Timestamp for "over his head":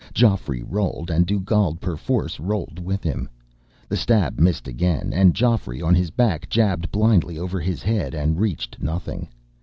7.37-8.15